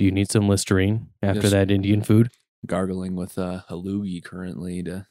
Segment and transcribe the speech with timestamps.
[0.00, 1.50] Do you need some Listerine after Yes.
[1.50, 2.30] that Indian food?
[2.64, 5.06] Gargling with uh, a loogie currently to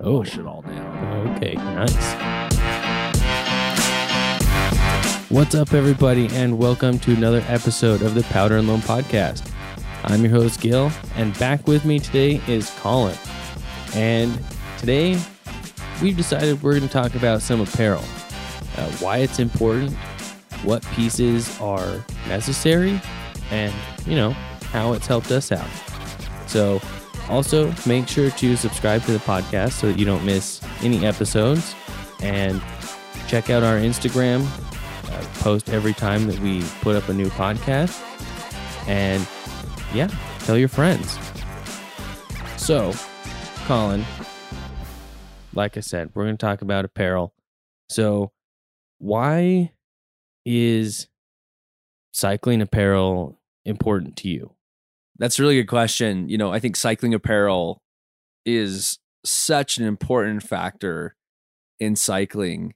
[0.00, 1.36] Oh, wash it all down.
[1.36, 2.14] okay, nice.
[5.30, 9.48] What's up, everybody, and welcome to another episode of the Powder and Loam Podcast.
[10.02, 13.16] I'm your host, Gil, and back with me today is Colin.
[13.94, 14.36] And
[14.78, 15.20] today,
[16.02, 18.02] we've decided we're going to talk about some apparel,
[18.76, 19.92] uh, why it's important,
[20.64, 23.00] what pieces are necessary,
[23.50, 23.72] and,
[24.06, 24.30] you know,
[24.70, 25.68] how it's helped us out.
[26.46, 26.80] So,
[27.28, 31.74] also make sure to subscribe to the podcast so that you don't miss any episodes
[32.22, 32.62] and
[33.26, 34.46] check out our Instagram.
[35.10, 38.02] Uh, post every time that we put up a new podcast.
[38.88, 39.26] And
[39.94, 40.08] yeah,
[40.40, 41.18] tell your friends.
[42.56, 42.92] So,
[43.66, 44.04] Colin,
[45.54, 47.32] like I said, we're going to talk about apparel.
[47.88, 48.32] So,
[48.98, 49.72] why
[50.44, 51.08] is
[52.16, 54.54] cycling apparel important to you?
[55.18, 56.30] That's a really good question.
[56.30, 57.82] You know, I think cycling apparel
[58.46, 61.14] is such an important factor
[61.78, 62.72] in cycling,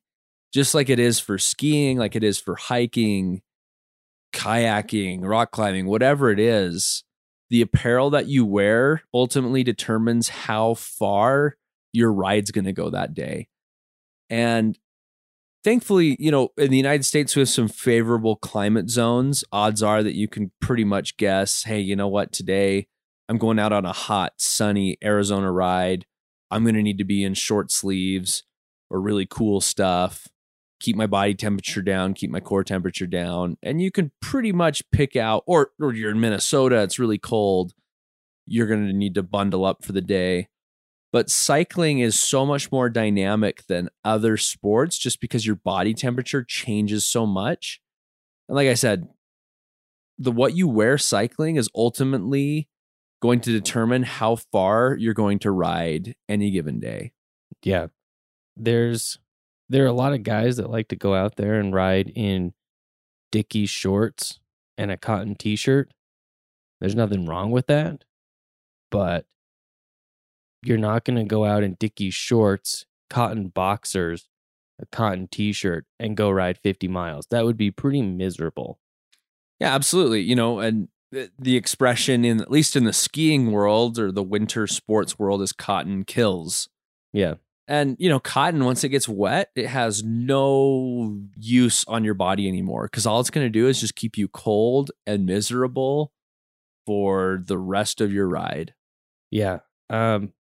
[0.53, 3.41] just like it is for skiing, like it is for hiking,
[4.35, 7.03] kayaking, rock climbing, whatever it is.
[7.49, 11.57] The apparel that you wear ultimately determines how far
[11.93, 13.49] your ride's going to go that day.
[14.29, 14.79] And
[15.65, 19.45] thankfully, you know, in the United States, we have some favorable climate zones.
[19.53, 22.87] Odds are that you can pretty much guess, hey, you know what, today
[23.29, 26.07] I'm going out on a hot, sunny Arizona ride.
[26.51, 28.43] I'm going to need to be in short sleeves
[28.91, 30.27] or really cool stuff,
[30.81, 33.57] keep my body temperature down, keep my core temperature down.
[33.63, 37.73] And you can pretty much pick out, or, or you're in Minnesota, it's really cold.
[38.47, 40.49] You're going to need to bundle up for the day
[41.13, 46.45] but cycling is so much more dynamic than other sports just because your body temperature
[46.45, 47.81] changes so much.
[48.49, 49.09] And like i said
[50.19, 52.69] the what you wear cycling is ultimately
[53.23, 57.13] going to determine how far you're going to ride any given day.
[57.63, 57.89] Yeah.
[58.57, 59.19] There's
[59.69, 62.53] there are a lot of guys that like to go out there and ride in
[63.31, 64.41] dicky shorts
[64.77, 65.93] and a cotton t-shirt.
[66.81, 68.05] There's nothing wrong with that
[68.91, 69.25] but
[70.63, 74.29] you're not going to go out in dicky shorts cotton boxers
[74.81, 78.79] a cotton t-shirt and go ride 50 miles that would be pretty miserable
[79.59, 83.99] yeah absolutely you know and the- the expression in at least in the skiing world
[83.99, 86.69] or the winter sports world is cotton kills
[87.13, 87.35] yeah
[87.69, 92.49] And you know, cotton once it gets wet, it has no use on your body
[92.49, 96.13] anymore because all it's going to do is just keep you cold and miserable
[96.87, 98.75] for the rest of your ride.
[99.31, 99.59] Yeah.
[99.89, 100.33] Um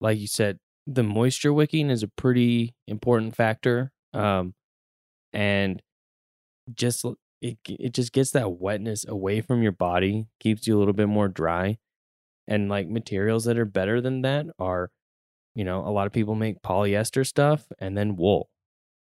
[0.00, 3.92] like you said, the moisture wicking is a pretty important factor.
[4.14, 4.54] Um
[5.32, 5.82] and
[6.74, 7.04] just
[7.40, 11.08] it it just gets that wetness away from your body, keeps you a little bit
[11.08, 11.78] more dry.
[12.48, 14.90] And like materials that are better than that are
[15.54, 18.50] you know, a lot of people make polyester stuff and then wool.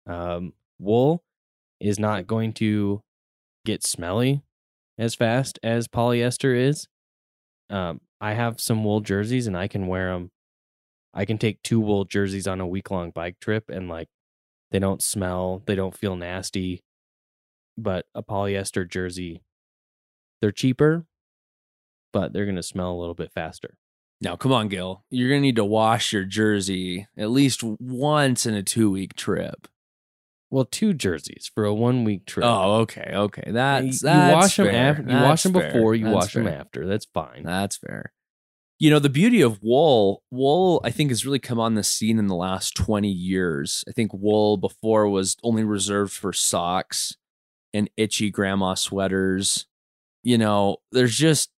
[0.07, 1.25] Um wool
[1.81, 3.03] is not going to
[3.65, 4.43] get smelly
[4.99, 6.89] as fast as polyester is.
[7.71, 10.31] Um, I have some wool jerseys and I can wear them.
[11.17, 14.09] I can take two wool jerseys on a week long bike trip and like
[14.71, 16.83] they don't smell, they don't feel nasty.
[17.79, 19.43] But a polyester jersey,
[20.41, 21.07] they're cheaper,
[22.13, 23.75] but they're going to smell a little bit faster.
[24.21, 25.05] Now, come on, Gil.
[25.11, 29.15] You're going to need to wash your jersey at least once in a two week
[29.15, 29.69] trip.
[30.51, 32.47] Well, two jerseys for a one week trip.
[32.47, 33.11] Oh, okay.
[33.15, 33.43] Okay.
[33.47, 34.91] you, That's, you that's wash them fair.
[34.91, 35.03] after.
[35.03, 35.73] You wash them fair.
[35.73, 35.95] before.
[35.95, 36.87] You That's wash them after.
[36.87, 37.43] That's fine.
[37.43, 38.13] That's fair.
[38.79, 42.19] You know, the beauty of wool, wool, I think, has really come on the scene
[42.19, 43.83] in the last 20 years.
[43.89, 47.17] I think wool before was only reserved for socks
[47.73, 49.67] and itchy grandma sweaters.
[50.23, 51.51] You know, there's just,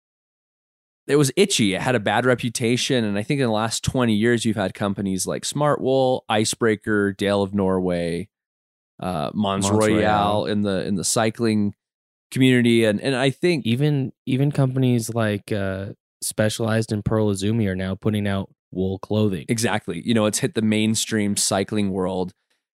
[1.07, 1.75] it was itchy.
[1.75, 3.05] It had a bad reputation.
[3.05, 7.43] And I think in the last 20 years, you've had companies like Smartwool, Icebreaker, Dale
[7.43, 8.29] of Norway,
[9.01, 10.47] uh, Mons, Mons Royale, Royale.
[10.47, 11.75] in the in the cycling
[12.31, 12.85] community.
[12.85, 15.91] And and I think even even companies like uh
[16.23, 19.45] specialized in Pearl Izumi are now putting out wool clothing.
[19.49, 20.03] Exactly.
[20.05, 22.33] You know, it's hit the mainstream cycling world.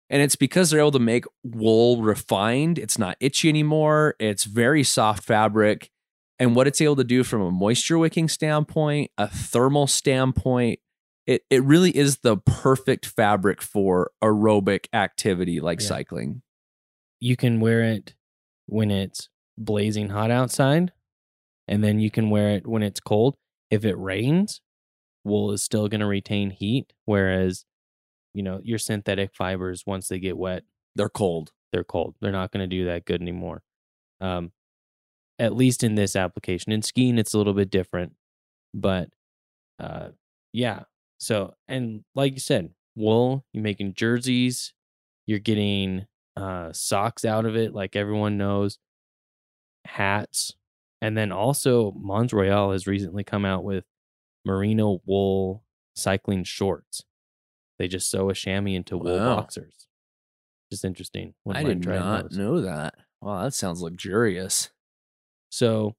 [0.10, 2.78] And it's because they're able to make wool refined.
[2.78, 4.16] It's not itchy anymore.
[4.20, 5.90] It's very soft fabric.
[6.38, 10.80] And what it's able to do from a moisture wicking standpoint, a thermal standpoint,
[11.28, 15.88] it, it really is the perfect fabric for aerobic activity like Yeah.
[15.88, 16.42] cycling.
[17.20, 18.16] You can wear it
[18.66, 20.92] when it's blazing hot outside,
[21.72, 23.38] and then you can wear it when it's cold.
[23.72, 24.62] If it rains,
[25.24, 27.66] wool is still going to retain heat, whereas
[28.34, 30.64] you know your synthetic fibers once they get wet,
[30.96, 31.52] They're cold.
[31.72, 32.16] they're cold.
[32.22, 33.64] They're not going to do that good anymore.
[34.20, 34.52] Um,
[35.40, 36.72] at least in this application.
[36.74, 38.14] In skiing, it's a little bit different,
[38.74, 39.10] but
[39.80, 40.10] uh,
[40.54, 40.82] yeah.
[41.18, 44.74] So, and like you said, wool, you're making jerseys,
[45.26, 48.78] you're getting uh, socks out of it, like everyone knows,
[49.86, 50.54] hats,
[51.02, 53.86] and then also Mons Royale has recently come out with
[54.46, 55.64] merino wool
[55.96, 57.04] cycling shorts.
[57.80, 59.36] They just sew a chamois into wool Wow.
[59.38, 59.88] boxers.
[60.72, 61.34] Just interesting.
[61.48, 62.38] I Wouldn't mind did not those.
[62.38, 62.96] know that.
[63.22, 64.70] Wow, that sounds luxurious.
[65.50, 65.96] So,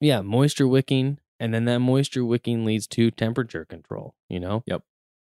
[0.00, 4.14] yeah, moisture wicking, and then that moisture wicking leads to temperature control.
[4.28, 4.62] You know.
[4.66, 4.82] Yep.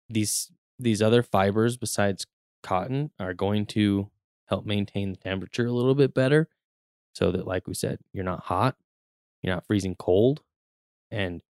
[0.09, 2.27] These these other fibers besides
[2.63, 4.11] cotton are going to
[4.47, 6.49] help maintain the temperature a little bit better,
[7.13, 8.77] so that, like we said, you're not hot,
[9.43, 10.41] you're not freezing cold,
[11.11, 11.43] and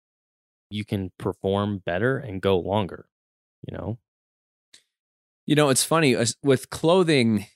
[0.69, 3.07] you can perform better and go longer.
[3.67, 3.99] You know.
[5.47, 7.47] You know, it's funny with clothing,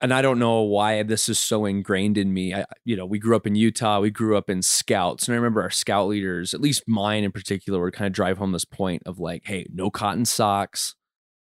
[0.00, 2.54] and I don't know why this is so ingrained in me.
[2.54, 5.36] I, you know, we grew up in Utah, we grew up in scouts, and I
[5.36, 8.64] remember our scout leaders, at least mine in particular, would kind of drive home this
[8.64, 10.96] point of like, hey, no cotton socks,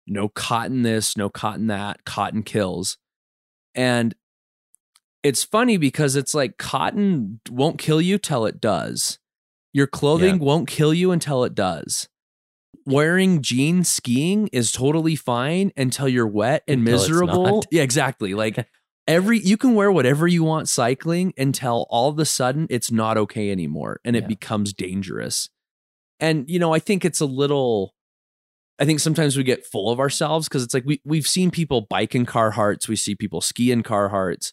[0.07, 2.97] no cotton this, no cotton that, cotton kills.
[3.75, 4.15] And
[5.23, 9.19] it's funny because it's like cotton won't kill you till it does.
[9.71, 12.07] Your clothing won't kill you until it does.
[12.85, 17.63] Wearing jeans skiing is totally fine until you're wet and Until miserable.
[17.71, 18.33] Yeah, exactly.
[18.33, 18.67] Like
[19.07, 23.17] every you can wear whatever you want cycling until all of a sudden it's not
[23.17, 24.27] okay anymore and it Yeah.
[24.27, 25.49] becomes dangerous.
[26.19, 27.93] And you know, I think it's a little
[28.79, 31.87] I think sometimes we get full of ourselves because it's like we we've seen people
[31.89, 34.51] bike in Carhartts, we see people ski in Carhartts,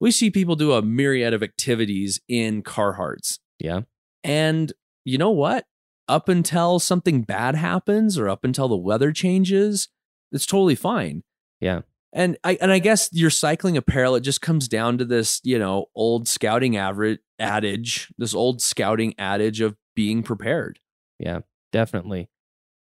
[0.00, 3.38] we see people do a myriad of activities in Carhartts.
[3.58, 3.82] Yeah.
[4.24, 4.72] And
[5.04, 5.66] you know what?
[6.08, 9.88] Up until something bad happens or up until the weather changes,
[10.32, 11.22] it's totally fine.
[11.60, 11.82] Yeah.
[12.12, 15.58] And I and I guess your cycling apparel, it just comes down to this, you
[15.58, 20.80] know, old scouting average adage, this old scouting adage of being prepared.
[21.20, 22.28] Yeah, definitely.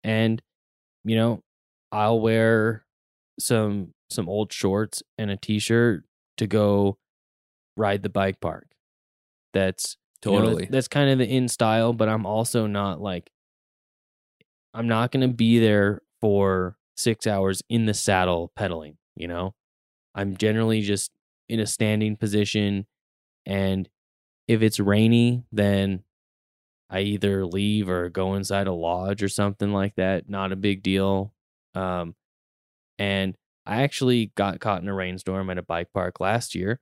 [0.02, 0.42] And
[1.04, 1.42] you know,
[1.90, 2.84] I'll wear
[3.40, 6.04] some some old shorts and a t-shirt
[6.36, 6.98] to go
[7.76, 8.68] ride the bike park.
[9.52, 10.68] That's you know, Totally.
[10.70, 13.30] that's kind of the in style, but I'm also not like
[14.72, 19.54] I'm not going to be there for 6 hours in the saddle pedaling, you know?
[20.14, 21.12] I'm generally just
[21.48, 22.86] in a standing position
[23.46, 23.88] and
[24.48, 26.02] if it's rainy, then
[26.90, 30.28] I either leave or go inside a lodge or something like that.
[30.28, 31.32] Not a big deal.
[31.74, 32.14] Um,
[32.98, 33.36] and
[33.66, 36.80] I actually got caught in a rainstorm at a bike park last year.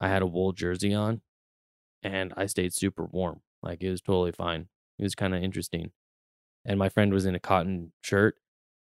[0.00, 1.20] I had a wool jersey on
[2.02, 3.40] and I stayed super warm.
[3.62, 4.68] Like it was totally fine.
[4.98, 5.92] It was kind of interesting.
[6.64, 8.36] And my friend was in a cotton shirt,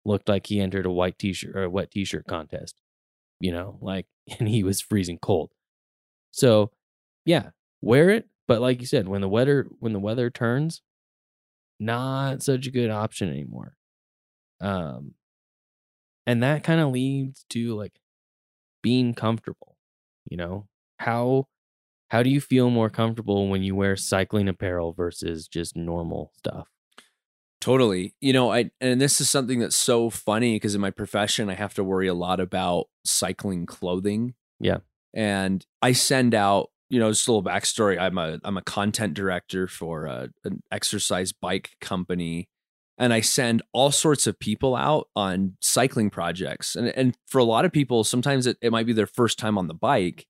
[0.04, 2.76] looked like he entered a white t shirt or a wet t shirt contest,
[3.40, 4.06] you know, like,
[4.40, 5.50] and he was freezing cold.
[6.32, 6.72] So,
[7.24, 7.50] yeah,
[7.82, 8.28] wear it.
[8.48, 10.82] But like you said, when the weather when the weather turns,
[11.78, 13.76] not such a good option anymore.
[14.60, 15.14] Um,
[16.26, 18.00] and that kind of leads to like
[18.82, 19.76] being comfortable.
[20.30, 20.68] You know
[21.00, 21.46] how
[22.08, 26.68] how do you feel more comfortable when you wear cycling apparel versus just normal stuff?
[27.60, 28.14] Totally.
[28.20, 31.54] You know, I and this is something that's so funny because in my profession I
[31.54, 34.34] have to worry a lot about cycling clothing.
[34.58, 34.78] Yeah.
[35.14, 37.98] And I send out, you know, just a little backstory.
[37.98, 42.48] I'm a I'm a content director for a, an exercise bike company.
[42.98, 46.76] And I send all sorts of people out on cycling projects.
[46.76, 49.56] And and for a lot of people, sometimes it, it might be their first time
[49.56, 50.26] on the bike.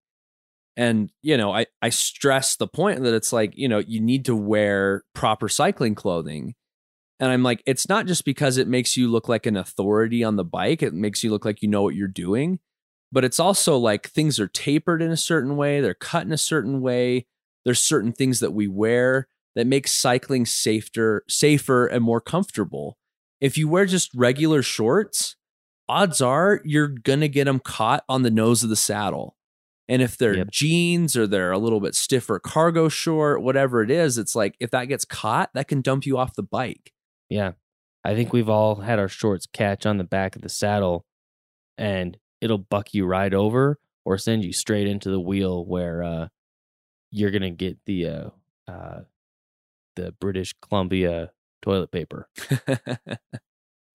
[0.80, 4.24] And, you know, I, I stress the point that it's like, you know, you need
[4.24, 6.54] to wear proper cycling clothing.
[7.18, 10.36] And I'm like, it's not just because it makes you look like an authority on
[10.36, 12.60] the bike, it makes you look like you know what you're doing,
[13.12, 16.38] but it's also like things are tapered in a certain way, they're cut in a
[16.38, 17.26] certain way.
[17.66, 22.96] There's certain things that we wear that make cycling safer, safer and more comfortable.
[23.38, 25.36] If you wear just regular shorts,
[25.90, 29.36] odds are you're going to get them caught on the nose of the saddle.
[29.90, 30.50] And if they're Yep.
[30.52, 34.70] jeans or they're a little bit stiffer cargo short, whatever it is, it's like if
[34.70, 36.92] that gets caught, that can dump you off the bike.
[37.28, 37.52] Yeah.
[38.04, 41.04] I think we've all had our shorts catch on the back of the saddle
[41.76, 46.28] and it'll buck you right over or send you straight into the wheel where uh,
[47.10, 48.30] you're going to get the uh,
[48.68, 49.00] uh,
[49.96, 51.32] the British Columbia
[51.62, 52.28] toilet paper.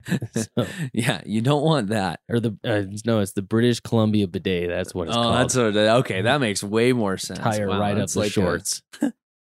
[0.36, 2.20] So- yeah, you don't want that.
[2.30, 4.70] or the uh, no, it's the British Columbia bidet.
[4.70, 5.36] That's what it's oh, called.
[5.36, 6.22] that's what, okay.
[6.22, 7.40] That makes way more sense.
[7.40, 8.82] Tire Wow, right up the like a- shorts.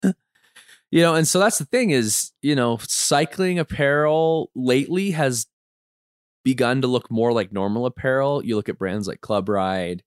[0.04, 5.48] you know, and so that's the thing is, you know, cycling apparel lately has
[6.44, 8.44] begun to look more like normal apparel.
[8.46, 10.04] You look at brands like Club Ride,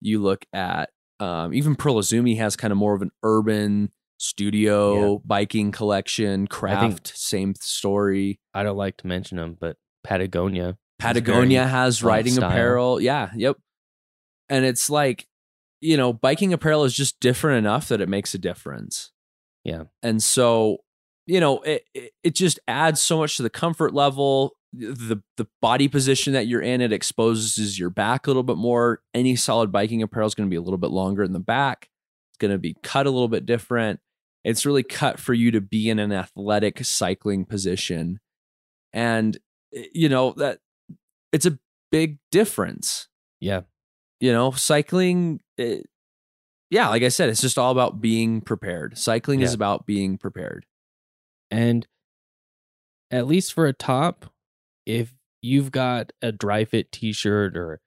[0.00, 5.18] you look at Um, even Pearl Izumi has kind of more of an urban studio
[5.24, 6.46] biking collection.
[6.46, 8.40] Craft, same story.
[8.54, 10.76] I don't like to mention them, but Patagonia.
[10.98, 12.50] Patagonia has riding style.
[12.50, 13.00] apparel.
[13.00, 13.56] Yeah, yep.
[14.48, 15.26] And it's like,
[15.80, 19.10] you know, biking apparel is just different enough that it makes a difference.
[19.64, 19.84] Yeah.
[20.02, 20.78] And so,
[21.26, 24.52] you know, it it, it just adds so much to the comfort level.
[24.72, 29.00] The the body position that you're in, it exposes your back a little bit more.
[29.14, 31.88] Any solid biking apparel is going to be a little bit longer in the back.
[32.30, 34.00] It's going to be cut a little bit different.
[34.44, 38.20] It's really cut for you to be in an athletic cycling position.
[38.92, 39.38] And
[39.74, 40.58] Eh, you know, that
[41.32, 41.58] it's a
[41.90, 43.08] big difference
[43.40, 43.62] Yeah.
[44.20, 45.86] you know cycling it,
[46.70, 50.66] yeah like i said it's just all about being prepared cycling is about being prepared
[51.52, 51.86] And
[53.12, 54.26] at least for a top,
[54.86, 57.80] if you've got a dry fit t shirt or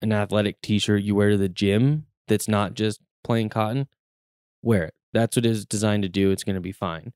[0.00, 3.88] an athletic t shirt you wear to the gym that's not just plain cotton,
[4.62, 4.94] wear it.
[5.12, 6.30] That's what it's designed to do.
[6.30, 7.12] It's going to be fine.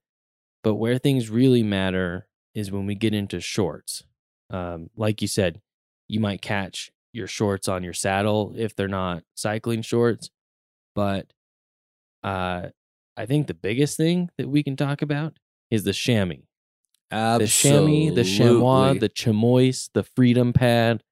[0.62, 2.27] But where things really matter
[2.58, 4.02] is when we get into shorts.
[4.50, 5.60] Um, like you said,
[6.08, 10.30] you might catch your shorts on your saddle if they're not cycling shorts.
[10.94, 11.32] But
[12.22, 12.68] uh,
[13.16, 15.34] I think the biggest thing that we can talk about
[15.70, 16.36] is the chamois
[17.38, 21.02] the chamois, the chamois, the chamois, the freedom pad,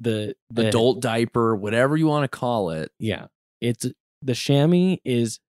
[0.00, 3.26] the, the adult diaper whatever you want to call it Yeah,
[3.60, 3.86] it's
[4.22, 5.40] the chamois is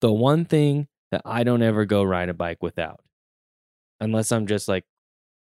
[0.00, 3.00] the one thing that I don't ever go ride a bike without,
[4.00, 4.84] unless I'm just like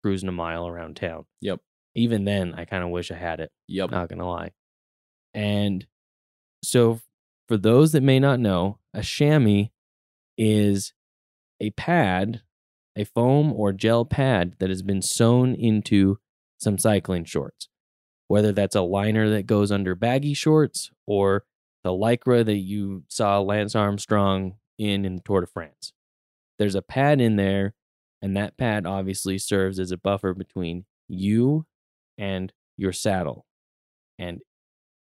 [0.03, 1.27] cruising a mile around town.
[1.41, 1.61] Yep.
[1.95, 3.51] Even then, I kind of wish I had it.
[3.69, 4.53] yep Not gonna lie.
[5.35, 5.87] And
[6.63, 7.01] so,
[7.49, 9.69] for those that may not know, a chamois
[10.37, 10.93] is
[11.61, 12.43] a pad,
[12.97, 16.19] a foam or gel pad that has been sewn into
[16.59, 17.69] some cycling shorts.
[18.29, 21.45] Whether that's a liner that goes under baggy shorts or
[21.85, 25.93] the lycra that you saw Lance Armstrong in in the Tour de France.
[26.59, 27.75] There's a pad in there,
[28.23, 31.67] and that pad obviously serves as a buffer between you
[32.19, 33.47] and your saddle.
[34.19, 34.41] And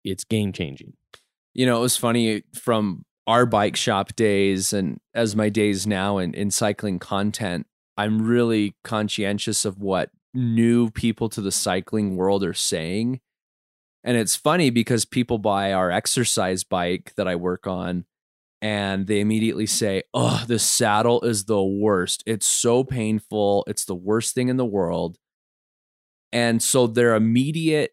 [0.04, 0.94] it's game changing.
[1.54, 6.18] you know it was funny from our bike shop days and as my days now
[6.18, 12.44] in, in cycling content i'm really conscientious of what new people to the cycling world
[12.44, 13.20] are saying
[14.04, 18.04] and it's funny because people buy our exercise bike that i work on
[18.62, 22.22] and they immediately say oh the saddle is the worst.
[22.26, 23.64] It's so painful.
[23.66, 25.18] It's the worst thing in the world.
[26.32, 27.92] And so their immediate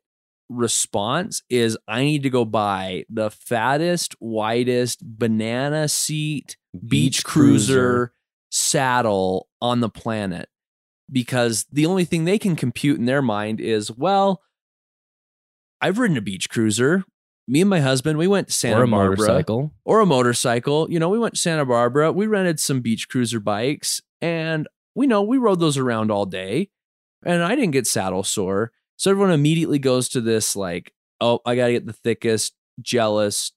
[0.50, 8.14] response is I need to go buy the fattest, widest banana seat beach, cruiser,
[8.50, 10.50] saddle on the planet.
[11.12, 14.42] Because the only thing they can compute in their mind is, well,
[15.82, 17.04] I've ridden a beach cruiser.
[17.48, 19.74] Me and my husband, we went to Santa or a Barbara motorcycle.
[19.84, 20.90] or a motorcycle.
[20.90, 22.12] You know, we went to Santa Barbara.
[22.12, 26.70] We rented some beach cruiser bikes and we know we rode those around all day
[27.26, 28.72] and I didn't get saddle sore.
[28.96, 33.52] So everyone immediately goes to this like, oh, I got to get the thickest, jealous,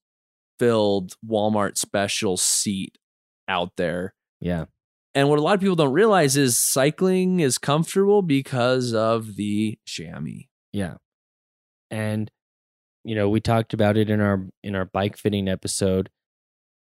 [0.58, 2.98] filled Walmart special seat
[3.46, 4.14] out there.
[4.40, 4.64] Yeah.
[5.14, 9.78] And what a lot of people don't realize is cycling is comfortable because of the
[9.86, 10.46] chamois.
[10.72, 10.94] Yeah.
[11.90, 12.30] And
[13.06, 16.10] you know, we talked about it in our in our bike fitting episode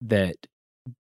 [0.01, 0.37] that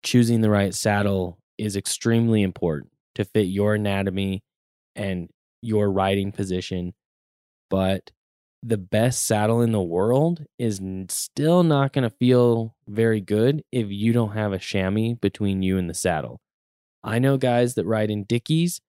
[0.02, 4.43] choosing the right saddle is extremely important to fit your anatomy
[4.97, 5.31] and
[5.62, 6.95] your riding position.
[7.71, 8.11] But
[8.61, 13.87] the best saddle in the world is still not going to feel very good if
[13.90, 16.40] you don't have a chamois between you and the saddle.
[17.05, 18.81] I know guys that ride in Dickies,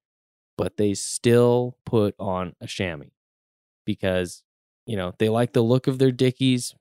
[0.58, 3.12] but they still put on a chamois
[3.86, 4.44] because
[4.90, 6.74] you know they like the look of their dickies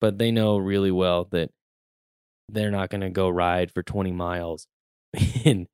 [0.00, 1.50] but they know really well that
[2.48, 4.66] they're not going to go ride for 20 miles
[5.44, 5.66] in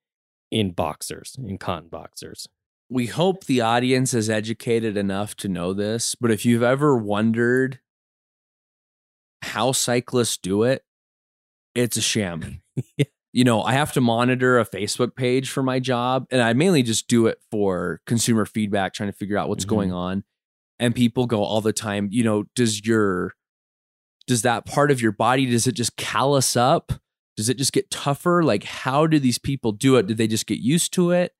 [0.51, 2.47] in boxers in cotton boxers
[2.91, 7.81] we hope the audience is educated enough to know this, but if you've ever wondered
[9.43, 10.85] how cyclists do it,
[11.75, 12.61] it's a sham.
[12.99, 13.07] Yeah.
[13.33, 16.83] You know, I have to monitor a Facebook page for my job, and I mainly
[16.85, 19.69] just do it for consumer feedback, trying to figure out what's Mhm.
[19.69, 20.25] going on.
[20.79, 23.35] And people go all the time, you know, does your
[24.27, 26.93] does that part of your body does it just callus up?
[27.37, 28.43] Does it just get tougher?
[28.43, 30.07] Like how do these people do it?
[30.07, 31.33] Did they just get used to it?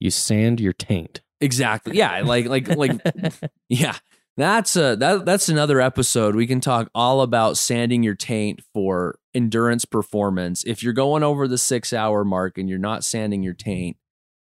[0.00, 1.96] you sand your taint Exactly.
[1.96, 3.00] Yeah, like like like
[3.68, 3.94] yeah.
[4.36, 6.34] That's a that that's another episode.
[6.34, 10.64] We can talk all about sanding your taint for endurance performance.
[10.64, 13.96] If you're going over the 6-hour mark and you're not sanding your taint,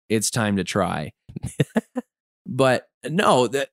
[0.08, 1.12] it's time to try.
[2.46, 3.70] but no, that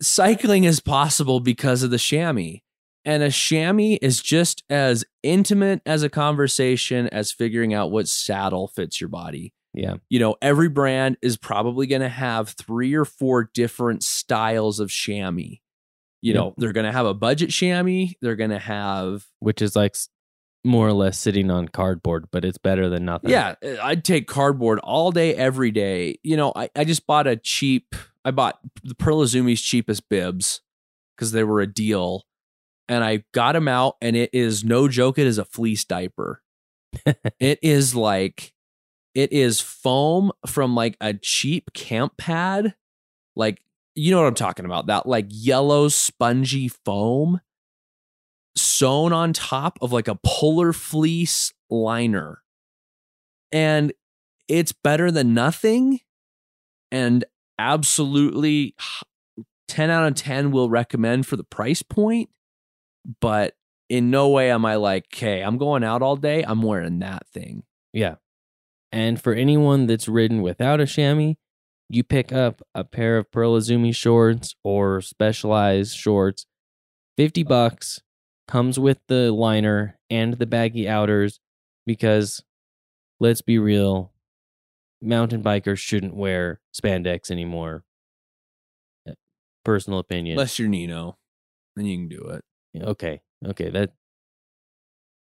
[0.00, 2.58] cycling is possible because of the chamois.
[3.04, 8.66] And a chamois is just as intimate as a conversation as figuring out what saddle
[8.68, 9.52] fits your body.
[9.74, 9.96] Yeah.
[10.08, 14.90] You know, every brand is probably going to have three or four different styles of
[14.90, 15.58] chamois.
[16.22, 16.34] You Yep.
[16.34, 18.06] know, they're going to have a budget chamois.
[18.20, 19.94] They're going to have, Which is like
[20.64, 23.30] more or less sitting on cardboard, but it's better than nothing.
[23.30, 26.18] yeah, eh, I'd take cardboard all day, every day.
[26.24, 27.94] You know, I, I just bought a cheap,
[28.26, 30.60] I bought the Pearl Izumi's cheapest bibs
[31.16, 32.24] because they were a deal.
[32.88, 36.42] And I got them out, and it is no joke, it is a fleece diaper.
[37.40, 38.52] it is like,
[39.14, 42.74] it is foam from like a cheap camp pad.
[43.36, 43.62] Like,
[43.94, 44.88] you know what I'm talking about?
[44.88, 47.40] That like yellow spongy foam
[48.56, 52.42] sewn on top of like a polar fleece liner.
[53.52, 53.92] And
[54.48, 56.00] it's better than nothing.
[56.90, 57.24] And
[57.58, 58.74] absolutely
[59.68, 62.30] 10 out of 10 will recommend for the price point.
[63.20, 63.54] But
[63.88, 66.42] in no way am I like, okay, I'm going out all day.
[66.42, 67.62] I'm wearing that thing.
[67.92, 68.16] Yeah.
[68.92, 71.34] And for anyone that's ridden without a chamois,
[71.88, 76.46] you pick up a pair of Pearl Izumi shorts or specialized shorts,
[77.16, 78.00] 50 bucks,
[78.48, 81.40] comes with the liner and the baggy outers
[81.84, 82.42] because
[83.20, 84.12] let's be real,
[85.02, 87.84] mountain bikers shouldn't wear spandex anymore.
[89.08, 89.12] Uh,
[89.64, 90.34] Personal opinion.
[90.34, 91.18] Unless you're Nino,
[91.76, 92.42] then you can do it.
[92.82, 93.92] okay okay that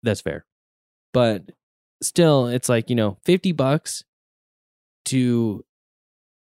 [0.04, 0.46] that's fair
[1.14, 1.44] but
[2.02, 4.04] still it's like you know 50 bucks
[5.06, 5.64] to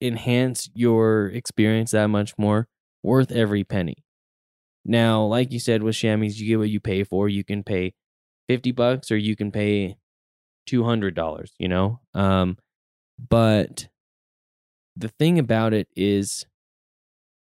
[0.01, 2.69] enhance your experience that much more
[3.03, 4.05] worth every penny
[4.85, 7.95] now like you said with chamois you get what you pay for you can pay
[8.49, 9.97] 50 bucks or you can pay
[10.69, 12.59] $200 you know um
[13.19, 13.89] but
[14.97, 16.45] the thing about it is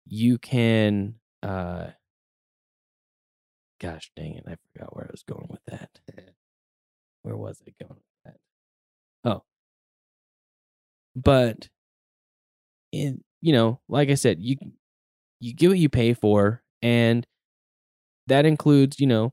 [0.05, 1.87] you can uh
[3.79, 5.89] gosh dang it, I forgot where I was going with that.
[7.23, 8.37] Where was I going with that?
[9.29, 9.43] Oh.
[11.15, 11.69] But
[12.91, 14.57] in you know, like I said, you
[15.39, 17.25] you get what you pay for and
[18.27, 19.31] that includes, you know,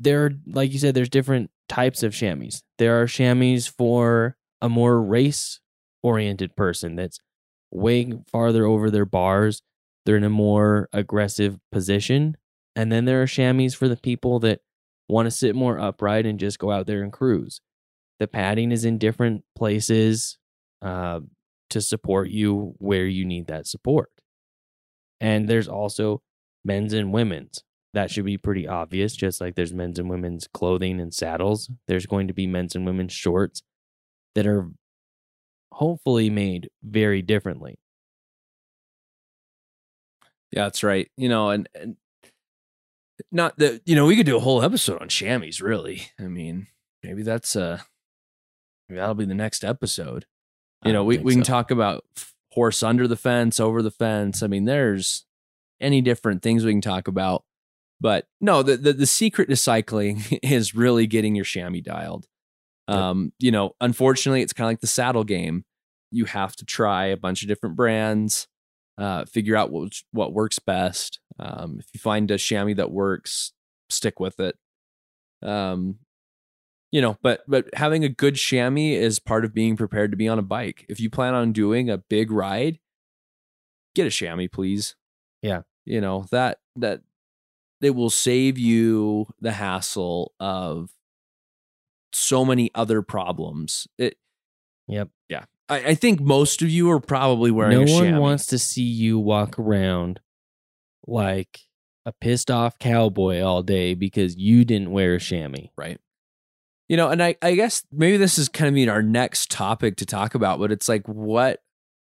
[0.00, 2.60] there are like you said, there's different types of chamois.
[2.78, 5.60] There are chamois for a more race
[6.02, 7.20] oriented person that's
[7.70, 9.60] way farther over their bars.
[10.06, 12.38] They're in a more aggressive position.
[12.74, 14.60] And then there are chamois for the people that
[15.06, 17.60] want to sit more upright and just go out there and cruise.
[18.18, 20.38] The padding is in different places
[20.80, 21.20] uh,
[21.68, 24.10] to support you where you need that support.
[25.20, 26.22] And there's also
[26.64, 27.62] men's and women's.
[27.92, 31.70] That should be pretty obvious, just like there's men's and women's clothing and saddles.
[31.86, 33.62] There's going to be men's and women's shorts
[34.34, 34.68] that are
[35.72, 37.78] hopefully made very differently.
[40.52, 41.10] Yeah, that's right.
[41.16, 41.96] You know, and, and
[43.32, 45.60] not that you know we could do a whole episode on chamois.
[45.60, 46.68] Really, I mean,
[47.02, 47.80] maybe that's uh
[48.88, 50.26] maybe that'll be the next episode.
[50.84, 51.52] You know, we we can so.
[51.52, 52.04] talk about
[52.52, 54.42] horse under the fence, over the fence.
[54.42, 55.24] I mean, there's
[55.80, 57.44] any different things we can talk about.
[58.00, 62.26] But no, the the, the secret to cycling is really getting your chamois dialed.
[62.88, 65.64] Um, you know, unfortunately, it's kind of like the saddle game.
[66.10, 68.46] You have to try a bunch of different brands,
[68.98, 71.20] uh, figure out what what works best.
[71.38, 73.52] Um, if you find a chamois that works,
[73.90, 74.56] stick with it.
[75.42, 75.98] Um,
[76.92, 80.28] you know, but but having a good chamois is part of being prepared to be
[80.28, 80.86] on a bike.
[80.88, 82.78] If you plan on doing a big ride,
[83.94, 84.94] get a chamois, please.
[85.42, 85.62] Yeah.
[85.84, 87.02] you know that that
[87.82, 90.90] it will save you the hassle of
[92.14, 93.86] so many other problems.
[93.98, 94.16] It.
[94.88, 95.08] Yep.
[95.28, 97.84] Yeah, I, I think most of you are probably wearing.
[97.84, 98.20] no one chamois.
[98.20, 100.20] wants to see you walk around
[101.06, 101.60] like
[102.06, 105.68] a pissed off cowboy all day because you didn't wear a chamois.
[105.76, 105.98] right
[106.88, 109.96] you know and i i guess maybe this is kind of mean our next topic
[109.96, 111.60] to talk about but it's like what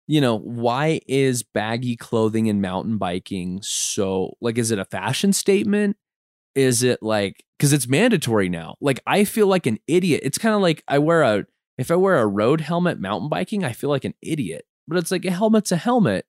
[0.08, 5.34] you know why is baggy clothing in mountain biking so like is it a fashion
[5.34, 5.98] statement
[6.56, 10.56] is it like because it's mandatory now like i feel like an idiot it's kind
[10.56, 11.46] of like i wear a
[11.78, 15.12] if i wear a road helmet mountain biking i feel like an idiot but it's
[15.12, 16.26] like a helmet's a helmet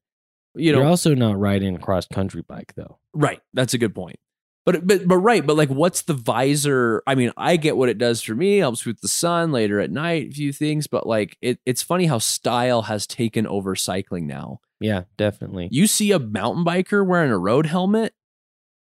[0.56, 2.98] you know You're also not riding a cross country bike though.
[3.14, 3.40] Right.
[3.52, 4.18] That's a good point.
[4.64, 7.00] But but but right, but like what's the visor?
[7.06, 9.92] I mean, I get what it does for me, helps with the sun later at
[9.92, 14.26] night, a few things, but like it, it's funny how style has taken over cycling
[14.26, 14.58] now.
[14.80, 15.68] Yeah, definitely.
[15.70, 18.14] You see a mountain biker wearing a road helmet,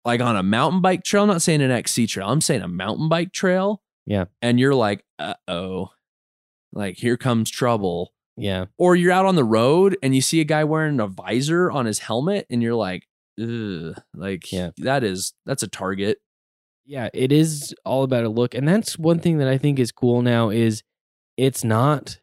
[0.06, 2.68] like on a mountain bike trail, I'm not saying an XC trail, I'm saying a
[2.68, 3.82] mountain bike trail.
[4.06, 4.26] Yeah.
[4.42, 5.90] And you're like, uh oh,
[6.74, 8.14] like here comes trouble.
[8.38, 8.66] Yeah.
[8.78, 11.86] Or you're out on the road and you see a guy wearing a visor on
[11.86, 13.08] his helmet and you're like,
[13.42, 14.72] ugh, like Yeah.
[14.78, 16.20] that is that's a target.
[16.86, 18.54] yeah, it is all about a look.
[18.54, 20.84] And that's one thing that I think is cool now is
[21.36, 22.20] it's not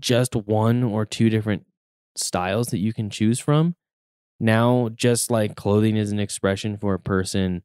[0.00, 1.64] just one or two different
[2.16, 3.74] styles that you can choose from.
[4.40, 7.62] Now, just like clothing is an expression for a person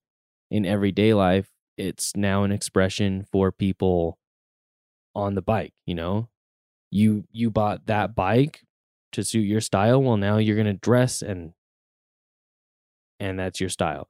[0.52, 4.18] in everyday life, it's now an expression for people
[5.16, 6.30] on the bike, you know?
[6.92, 8.62] You you bought that bike
[9.12, 11.54] to suit your style, well now you're going to dress and
[13.20, 14.10] and that's your style.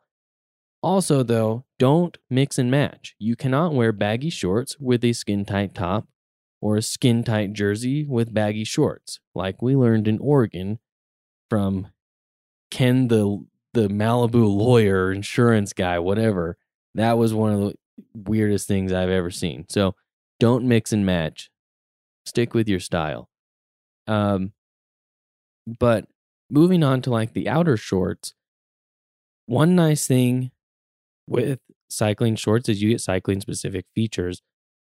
[0.82, 3.16] Also, though, don't mix and match.
[3.20, 6.08] You cannot wear baggy shorts with a skin tight top
[6.62, 10.80] or a skin tight jersey with baggy shorts, like we learned in Oregon
[11.50, 11.88] from
[12.72, 16.58] Ken the the Malibu lawyer, insurance guy, whatever.
[16.96, 17.76] That was one of the
[18.14, 19.66] weirdest things I've ever seen.
[19.70, 19.96] So
[20.40, 21.52] don't mix and match.
[22.26, 23.30] Stick with your style.
[24.08, 24.54] Um,
[25.68, 26.06] but
[26.50, 28.34] moving on to like the outer shorts,
[29.46, 30.52] one nice thing
[31.28, 34.42] with cycling shorts is you get cycling specific features,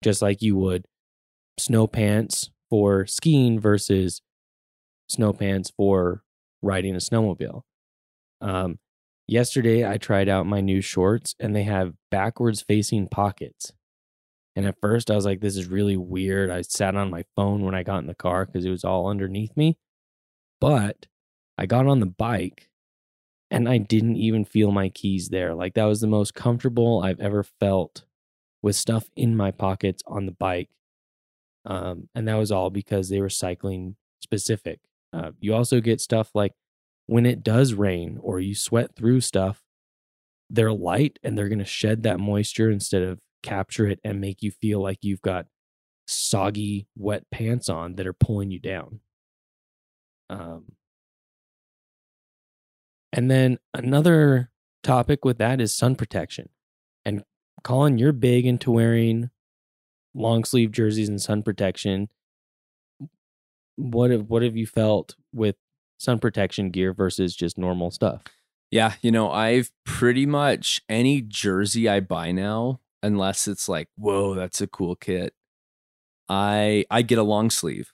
[0.03, 0.87] just like you would
[1.59, 4.21] snow pants for skiing versus
[5.09, 6.24] snow pants for
[6.64, 7.62] riding a snowmobile.
[8.40, 8.79] Um,
[9.27, 13.72] yesterday, I tried out my new shorts and they have backwards facing pockets.
[14.57, 16.50] And at first, I was like, this is really weird.
[16.50, 19.09] I sat on my phone when I got in the car because it was all
[19.09, 19.79] underneath me.
[20.61, 21.07] But
[21.59, 22.68] I got on the bike
[23.50, 25.55] and I didn't even feel my keys there.
[25.55, 28.05] Like that was the most comfortable I've ever felt
[28.62, 30.70] with stuff in my pockets on the bike.
[31.66, 34.81] Um, and that was all because they were cycling specific.
[35.14, 36.53] Uh, you also get stuff like
[37.07, 39.62] when it does rain or you sweat through stuff,
[40.50, 44.42] they're light and they're going to shed that moisture instead of capture it and make
[44.42, 45.46] you feel like you've got
[46.07, 49.00] soggy, wet pants on that are pulling you down.
[50.31, 50.72] Um,
[53.12, 54.50] and then another
[54.83, 56.48] topic with that is sun protection.
[57.05, 57.22] And
[57.62, 59.31] Colin, you're big into wearing
[60.14, 62.09] long sleeve jerseys and sun protection.
[63.77, 65.57] What have what have you felt with
[65.99, 68.23] sun protection gear versus just normal stuff?
[68.71, 74.35] Yeah, you know, I've pretty much any jersey I buy now, unless it's like, whoa,
[74.35, 75.35] that's a cool kit.
[76.29, 77.93] I I get a long sleeve.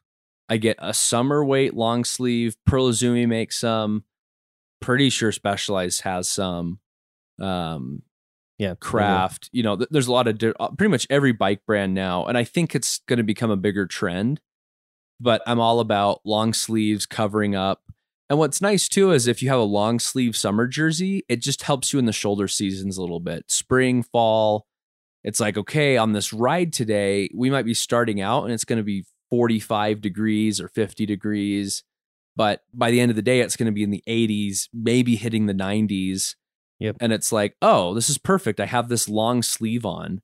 [0.49, 2.57] I get a summer weight long sleeve.
[2.67, 4.05] Pearl Izumi makes some.
[4.81, 6.81] Pretty sure Specialized has some.
[7.41, 8.03] Um,
[8.59, 9.49] Yeah, craft.
[9.53, 12.27] You know, th- there's a lot of di- uh, pretty much every bike brand now,
[12.27, 14.41] and I think it's going to become a bigger trend.
[15.21, 17.83] But I'm all about long sleeves covering up.
[18.29, 21.63] And what's nice too is if you have a long sleeve summer jersey, it just
[21.63, 23.51] helps you in the shoulder seasons a little bit.
[23.51, 24.67] Spring, fall,
[25.23, 28.79] it's like, okay, on this ride today, we might be starting out and it's going
[28.79, 31.85] to be 45 degrees or 50 degrees.
[32.37, 35.17] But by the end of the day, it's going to be in the 80s, maybe
[35.17, 36.37] hitting the 90s.
[36.79, 36.97] Yep.
[37.01, 38.61] And it's like, oh, this is perfect.
[38.61, 40.23] I have this long sleeve on.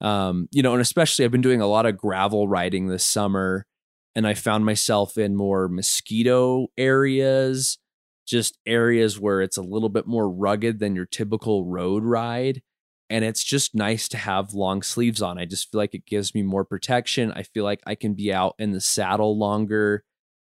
[0.00, 3.66] Um, you know, and especially I've been doing a lot of gravel riding this summer
[4.14, 7.78] and I found myself in more mosquito areas,
[8.26, 12.62] just areas where it's a little bit more rugged than your typical road ride.
[13.08, 15.38] And it's just nice to have long sleeves on.
[15.38, 17.32] I just feel like it gives me more protection.
[17.32, 20.04] I feel like I can be out in the saddle longer.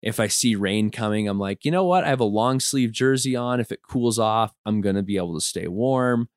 [0.04, 2.04] If I see rain coming, I'm like, you know what?
[2.04, 3.60] I have a long sleeve jersey on.
[3.60, 6.28] If it cools off, I'm going to be able to stay warm.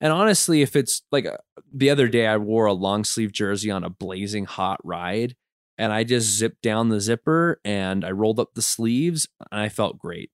[0.00, 1.36] And honestly, if it's like uh,
[1.72, 5.36] the other day, I wore a long sleeve jersey on a blazing hot ride
[5.82, 9.68] and I just zipped down the zipper and I rolled up the sleeves and I
[9.68, 10.30] felt great.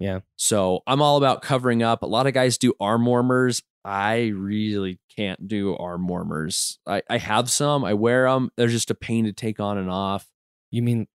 [0.00, 0.20] Yeah.
[0.34, 2.02] So I'm all about covering up.
[2.02, 3.62] A lot of guys do arm warmers.
[3.84, 6.80] I really can't do arm warmers.
[6.84, 8.50] I, I have some, I wear them.
[8.56, 10.26] They're just a pain to take on and off.
[10.72, 11.06] You mean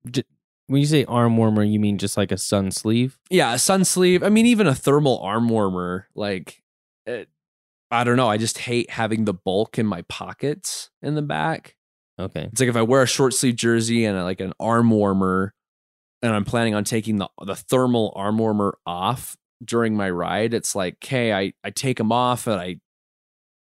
[0.68, 3.20] when you say arm warmer, you mean just like a sun sleeve?
[3.30, 4.24] Yeah, a sun sleeve.
[4.24, 6.08] I mean, even a thermal arm warmer.
[6.16, 6.64] Like,
[7.06, 7.28] it,
[7.92, 8.30] I don't know.
[8.30, 11.76] I just hate having the bulk in my pockets in the back.
[12.20, 12.44] Okay.
[12.52, 15.54] It's like if I wear a short sleeve jersey and like an arm warmer,
[16.22, 20.76] and I'm planning on taking the the thermal arm warmer off during my ride, it's
[20.76, 22.78] like, okay, I I take them off and I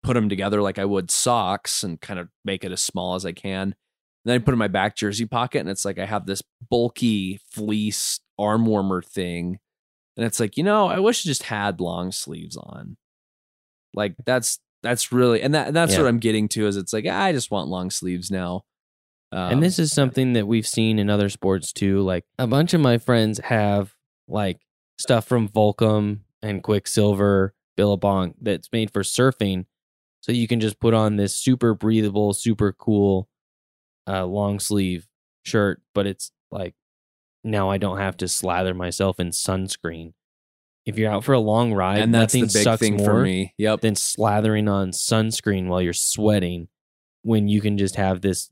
[0.02, 3.26] put them together like I would socks and kind of make it as small as
[3.26, 3.74] I can.
[4.24, 7.40] then I put in my back jersey pocket, and it's like I have this bulky
[7.50, 9.58] fleece arm warmer thing,
[10.16, 12.96] and it's like, you know, I wish I just had long sleeves on.
[13.94, 16.02] Like that's that's really and that and that's Yeah.
[16.02, 18.64] what I'm getting to is it's like I just want long sleeves now.
[19.32, 22.00] Um, and this is something that we've seen in other sports too.
[22.00, 23.94] Like a bunch of my friends have
[24.26, 24.60] like
[24.98, 29.66] stuff from Volcom and Quiksilver, Billabong that's made for surfing.
[30.20, 33.28] So you can just put on this super breathable, super cool
[34.06, 35.06] uh, long sleeve
[35.44, 36.74] shirt, but it's like
[37.44, 40.12] now I don't have to slather myself in sunscreen
[40.88, 43.04] if you're out for a long ride, and that's the nothing big sucks thing more
[43.06, 43.52] for me.
[43.58, 43.82] Yep.
[43.82, 46.68] than slathering on sunscreen while you're sweating
[47.20, 48.50] when you can just have this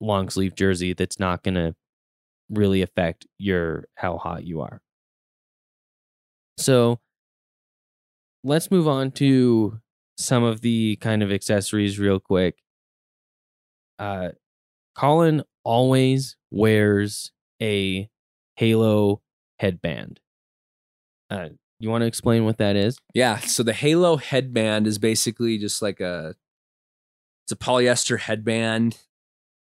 [0.00, 1.74] long sleeve jersey that's not going to
[2.48, 4.80] really affect your how hot you are.
[6.56, 7.00] So
[8.42, 9.78] let's move on to
[10.16, 12.56] some of the kind of accessories real quick.
[13.98, 14.30] Uh
[14.96, 18.08] Colin always wears a
[18.56, 19.20] Halo
[19.58, 20.20] headband.
[21.28, 22.98] Uh you want to explain what that is?
[23.14, 23.38] Yeah.
[23.38, 26.34] So the Halo headband is basically just like a
[27.44, 28.98] it's a polyester headband.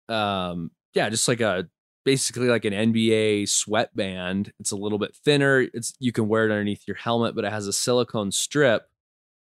[0.07, 1.67] Um, yeah, just like a
[2.05, 4.53] basically like an NBA sweatband.
[4.59, 5.67] It's a little bit thinner.
[5.73, 8.87] It's you can wear it underneath your helmet, but it has a silicone strip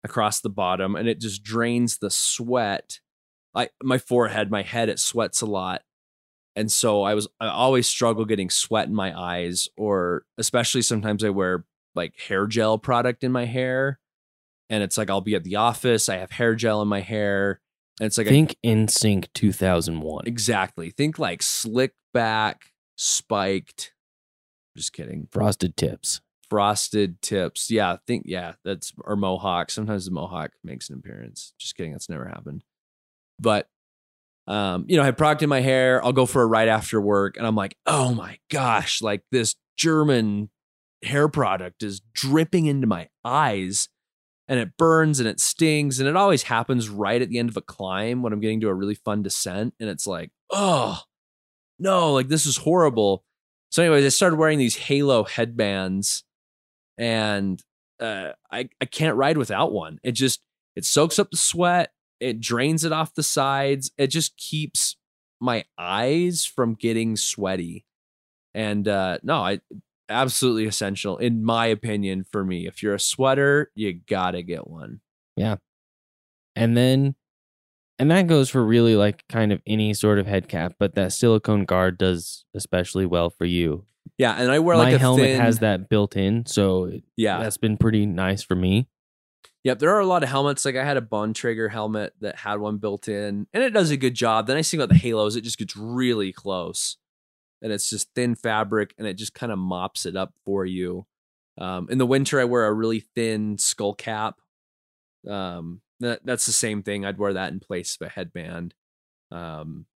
[0.04, 3.00] across the bottom and it just drains the sweat.
[3.54, 5.82] I my forehead, my head, it sweats a lot.
[6.56, 11.24] And so I was I always struggle getting sweat in my eyes, or especially sometimes
[11.24, 13.98] I wear like hair gel product in my hair.
[14.68, 17.60] And it's like I'll be at the office, I have hair gel in my hair.
[18.00, 20.26] And it's like I Think NSYNC 2001.
[20.26, 20.90] Exactly.
[20.90, 23.92] Think like slick back, spiked.
[24.76, 25.28] Just kidding.
[25.30, 26.20] Frosted tips.
[26.48, 27.70] Frosted tips.
[27.70, 29.70] Yeah, think yeah, that's or mohawk.
[29.70, 31.52] Sometimes the mohawk makes an appearance.
[31.58, 31.92] Just kidding.
[31.92, 32.64] That's never happened.
[33.38, 33.68] But
[34.46, 36.04] um, you know, I have product in my hair.
[36.04, 39.54] I'll go for a ride after work, and I'm like, oh my gosh, like this
[39.76, 40.50] German
[41.02, 43.88] hair product is dripping into my eyes
[44.48, 47.56] and it burns and it stings and it always happens right at the end of
[47.56, 51.00] a climb when I'm getting to a really fun descent and it's like, oh
[51.78, 53.24] no, like this is horrible.
[53.70, 56.24] So, anyways, I started wearing these halo headbands
[56.98, 57.62] and
[58.00, 59.98] uh, I, I can't ride without one.
[60.02, 60.40] It just
[60.76, 64.96] it soaks up the sweat, it drains it off the sides, it just keeps
[65.40, 67.86] my eyes from getting sweaty.
[68.52, 69.60] And uh no, I
[70.10, 72.66] absolutely essential in my opinion for me.
[72.66, 75.00] If you're a sweater, you gotta get one.
[75.36, 75.56] Yeah.
[76.56, 77.14] And then,
[77.98, 81.12] and that goes for really like kind of any sort of head cap, but that
[81.12, 83.86] silicone guard does especially well for you.
[84.18, 87.42] Yeah, and I wear My like a helmet thin, has that built in, so Yeah,
[87.42, 88.88] that's been pretty nice for me.
[89.64, 90.64] Yep, there are a lot of helmets.
[90.64, 93.96] Like I had a Bontrager helmet that had one built in, and it does a
[93.96, 94.46] good job.
[94.46, 96.96] The nice thing about the Halos, it just gets really close,
[97.62, 101.06] and it's just thin fabric, and it just kind of mops it up for you.
[101.58, 104.40] Um, in the winter, I wear a really thin skull cap.
[105.28, 107.04] Um, that, that's the same thing.
[107.04, 108.74] I'd wear that in place of a headband.
[109.30, 109.86] Um,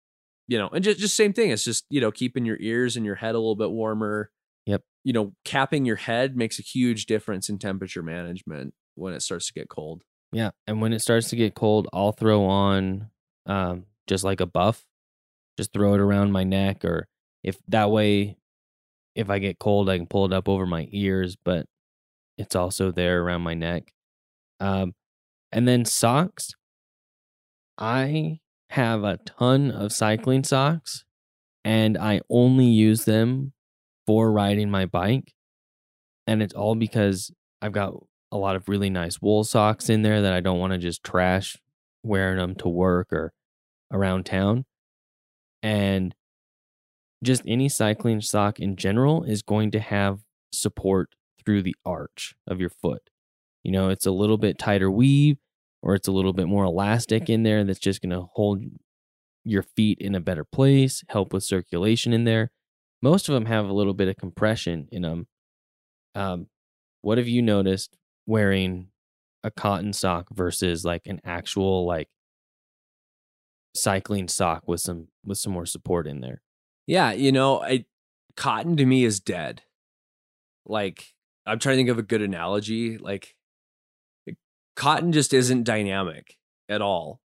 [0.46, 1.50] you know, and just just same thing.
[1.50, 4.31] It's just you know keeping your ears and your head a little bit warmer.
[4.66, 4.83] Yep.
[5.03, 9.46] You know, capping your head makes a huge difference in temperature management when it starts
[9.46, 10.05] to get cold.
[10.33, 13.11] Yeah, and when it starts to get cold, I'll throw on
[13.46, 14.85] um, just like a buff,
[15.57, 17.09] just throw it around my neck, or
[17.44, 18.37] if that way,
[19.14, 21.66] if I get cold, I can pull it up over my ears, but
[22.38, 23.92] it's also there around my neck.
[24.59, 24.94] Um,
[25.52, 26.52] and then socks,
[27.78, 31.04] I have a ton of cycling socks,
[31.64, 33.52] and I only use them
[34.07, 35.33] for riding my bike,
[36.26, 37.30] and it's all because
[37.62, 37.92] I've got
[38.33, 41.04] a lot of really nice wool socks in there that I don't want to just
[41.04, 41.57] trash
[42.02, 43.33] wearing them to work or
[43.92, 44.64] around town.
[45.62, 46.14] And
[47.24, 50.20] just any cycling sock in general is going to have
[50.52, 53.10] support through the arch of your foot.
[53.62, 55.38] You know, it's a little bit tighter weave
[55.82, 58.62] or it's a little bit more elastic in there that's just going to hold
[59.44, 62.50] your feet in a better place, help with circulation in there.
[63.02, 65.26] Most of them have a little bit of compression in them.
[66.14, 66.46] Um,
[67.02, 68.88] what have you noticed wearing
[69.44, 72.08] a cotton sock versus like an actual like
[73.74, 76.40] cycling sock with some with some more support in there.
[76.86, 77.86] Yeah, you know, I
[78.36, 79.62] cotton to me is dead.
[80.66, 81.14] Like
[81.46, 82.98] I'm trying to think of a good analogy.
[82.98, 83.34] Like
[84.76, 86.36] cotton just isn't dynamic
[86.68, 87.20] at all.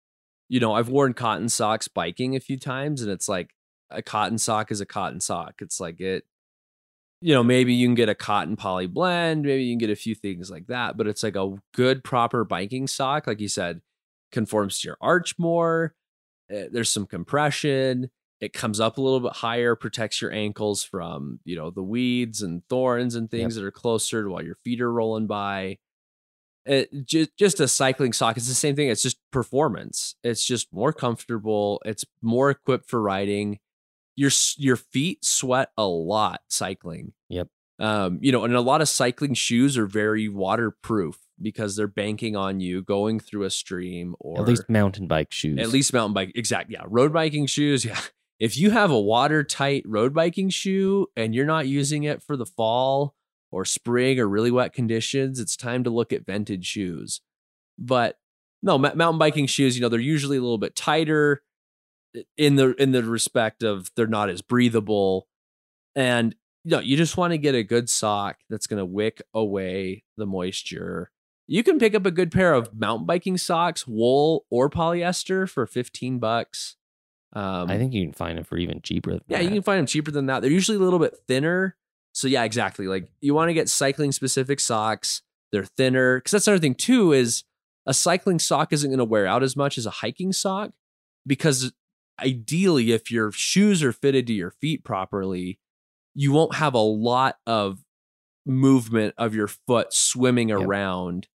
[0.47, 3.51] You know, I've worn cotton socks biking a few times and it's like
[3.89, 5.55] a cotton sock is a cotton sock.
[5.61, 6.25] It's like it
[7.21, 9.95] you know, maybe you can get a cotton poly blend, maybe you can get a
[9.95, 13.81] few things like that, but it's like a good proper biking sock like you said
[14.31, 15.95] conforms to your arch more.
[16.51, 18.09] Uh, There's some compression
[18.41, 22.41] it comes up a little bit higher, protects your ankles from, you know, the weeds
[22.41, 25.77] and thorns and things that are closer to while your feet are rolling by.
[26.65, 28.37] It, just, just a cycling sock.
[28.37, 28.89] It's the same thing.
[28.89, 30.15] It's just performance.
[30.23, 31.81] It's just more comfortable.
[31.83, 33.59] It's more equipped for riding.
[34.15, 37.13] Your your feet sweat a lot cycling.
[37.29, 37.47] Yep.
[37.79, 42.35] Um, you know, and a lot of cycling shoes are very waterproof because they're banking
[42.35, 45.57] on you going through a stream or At least mountain bike shoes.
[45.59, 46.33] at least mountain bike.
[46.35, 46.69] Exact.
[46.69, 46.83] Yeah.
[46.87, 47.85] Road biking shoes.
[47.89, 47.99] Yeah.
[48.39, 52.45] If you have a watertight road biking shoe and you're not using it for the
[52.45, 53.15] fall
[53.51, 57.21] or spring or really wet conditions, it's time to look at vented shoes.
[57.77, 58.17] But
[58.61, 61.41] no, mountain biking shoes, you know, they're usually a little bit tighter
[62.37, 65.27] in the in the respect of they're not as breathable
[65.95, 69.21] and you know, you just want to get a good sock that's going to wick
[69.33, 71.11] away the moisture.
[71.47, 75.65] You can pick up a good pair of mountain biking socks, wool or polyester for
[75.65, 76.75] 15 bucks.
[77.33, 79.19] Um, I think you can find them for even cheaper.
[79.27, 79.43] yeah, that.
[79.43, 80.41] you can find them cheaper than that.
[80.41, 81.75] They're usually a little bit thinner.
[82.13, 82.87] So yeah, exactly.
[82.87, 85.21] Like you want to get cycling specific socks.
[85.51, 87.13] They're thinner because that's another thing too.
[87.13, 87.43] Is
[87.85, 90.71] a cycling sock isn't going to wear out as much as a hiking sock
[91.25, 91.71] because
[92.19, 95.59] ideally, if your shoes are fitted to your feet properly,
[96.13, 97.79] you won't have a lot of
[98.45, 100.59] movement of your foot swimming yep.
[100.59, 101.27] around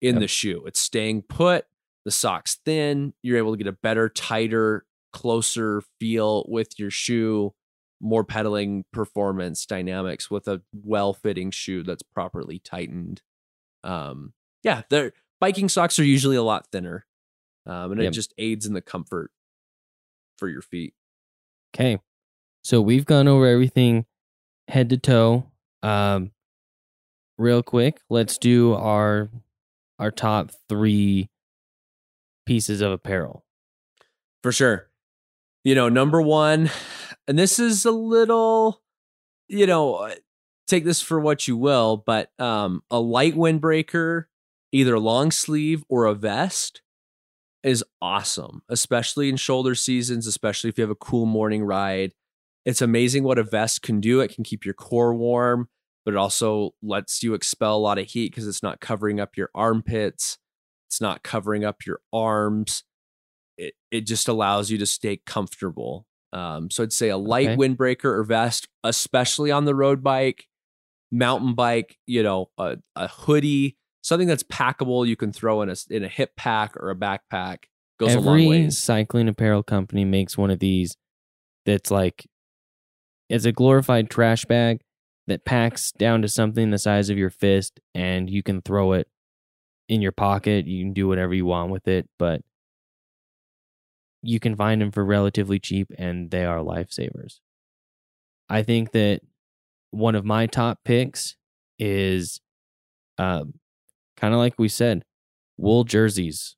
[0.00, 0.20] in yep.
[0.20, 0.64] the shoe.
[0.66, 1.66] It's staying put.
[2.04, 3.12] The sock's thin.
[3.22, 7.54] You're able to get a better, tighter, closer feel with your shoe,
[8.00, 13.22] more pedaling performance dynamics with a well fitting shoe that's properly tightened.
[13.84, 17.06] Um, yeah, their biking socks are usually a lot thinner.
[17.66, 18.10] Um, and yep.
[18.10, 19.30] it just aids in the comfort
[20.38, 20.94] for your feet.
[21.74, 21.98] Okay.
[22.62, 24.06] So we've gone over everything
[24.68, 25.46] head to toe.
[25.82, 26.32] Um,
[27.38, 29.30] real quick, let's do our
[29.98, 31.28] our top three
[32.46, 33.44] pieces of apparel.
[34.42, 34.89] For sure.
[35.62, 36.70] You know, number one,
[37.28, 38.82] and this is a little,
[39.46, 40.14] you know, uh,
[40.66, 44.24] take this for what you will, but um, a light windbreaker,
[44.72, 46.80] either long sleeve or a vest,
[47.62, 52.12] is awesome, especially in shoulder seasons, especially if you have a cool morning ride.
[52.64, 54.20] It's amazing what a vest can do.
[54.20, 55.68] It can keep your core warm,
[56.06, 59.36] but it also lets you expel a lot of heat because it's not covering up
[59.36, 60.38] your armpits.
[60.88, 62.84] It's not covering up your arms.
[63.60, 66.06] It, it just allows you to stay comfortable.
[66.32, 67.56] Um, so I'd say a light okay.
[67.56, 70.46] windbreaker or vest, especially on the road bike,
[71.12, 75.76] mountain bike, you know, a, a hoodie, something that's packable you can throw in a
[75.90, 77.64] in a hip pack or a backpack
[77.98, 78.78] goes Every a long ways.
[78.78, 80.96] cycling apparel company makes one of these
[81.66, 82.26] that's like
[83.28, 84.80] it's a glorified trash bag
[85.26, 89.06] that packs down to something the size of your fist and you can throw it
[89.88, 90.66] in your pocket.
[90.66, 92.42] You can do whatever you want with it, but
[94.22, 97.40] you can find them for relatively cheap and they are lifesavers.
[98.48, 99.20] I think that
[99.90, 101.36] one of my top picks
[101.78, 102.40] is
[103.18, 103.44] uh,
[104.16, 105.04] kind of like we said,
[105.56, 106.56] wool jerseys.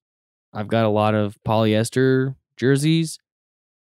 [0.52, 3.18] I've got a lot of polyester jerseys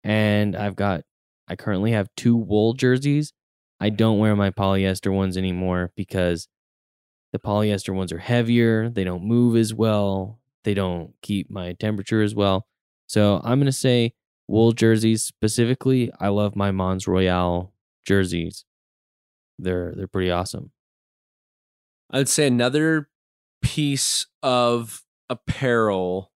[0.03, 1.01] and I've got
[1.47, 3.33] I currently have two wool jerseys.
[3.79, 6.47] I don't wear my polyester ones anymore because
[7.33, 12.21] the polyester ones are heavier, they don't move as well, they don't keep my temperature
[12.21, 12.65] as well.
[13.07, 14.13] So I'm going to say
[14.47, 16.11] wool jerseys specifically.
[16.19, 17.73] I love my Mons Royale
[18.05, 18.65] jerseys.
[19.59, 20.71] They're they're pretty awesome.
[22.11, 23.09] I'd say another
[23.61, 26.31] piece of apparel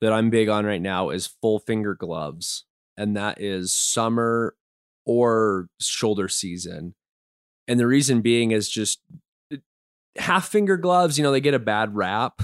[0.00, 2.64] that I'm big on right now is full finger gloves
[2.96, 4.54] and that is summer
[5.06, 6.94] or shoulder season.
[7.68, 9.00] And the reason being is just
[9.52, 9.56] uh,
[10.16, 12.42] half finger gloves, you know, they get a bad rap.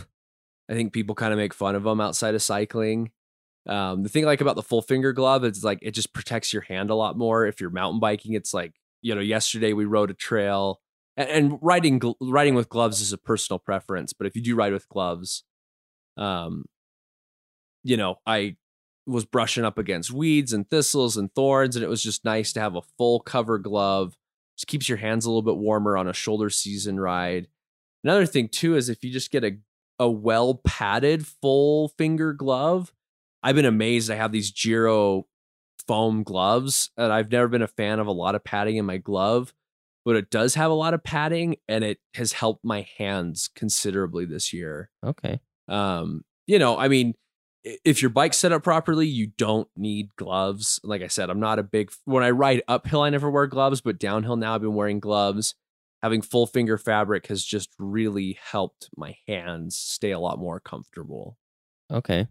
[0.70, 3.10] I think people kind of make fun of them outside of cycling.
[3.68, 6.52] Um, the thing I like about the full finger glove is like it just protects
[6.52, 7.46] your hand a lot more.
[7.46, 10.80] If you're mountain biking, it's like you know, yesterday we rode a trail,
[11.16, 14.12] and, and riding riding with gloves is a personal preference.
[14.12, 15.44] But if you do ride with gloves,
[16.16, 16.64] um,
[17.84, 18.56] you know, I
[19.06, 22.60] was brushing up against weeds and thistles and thorns, and it was just nice to
[22.60, 24.16] have a full cover glove.
[24.56, 27.48] Just keeps your hands a little bit warmer on a shoulder season ride.
[28.02, 29.58] Another thing too is if you just get a
[29.98, 32.92] a well padded full finger glove.
[33.42, 34.10] I've been amazed.
[34.10, 35.26] I have these Giro
[35.86, 38.98] foam gloves, and I've never been a fan of a lot of padding in my
[38.98, 39.52] glove,
[40.04, 44.24] but it does have a lot of padding, and it has helped my hands considerably
[44.24, 44.90] this year.
[45.04, 45.40] Okay.
[45.68, 47.14] Um, you know, I mean,
[47.84, 50.80] if your bike's set up properly, you don't need gloves.
[50.82, 53.80] Like I said, I'm not a big when I ride uphill, I never wear gloves,
[53.80, 55.54] but downhill now I've been wearing gloves.
[56.02, 61.36] Having full finger fabric has just really helped my hands stay a lot more comfortable.
[61.90, 62.28] Okay.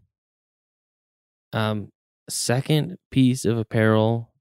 [1.58, 1.90] Um
[2.30, 4.32] second piece of apparel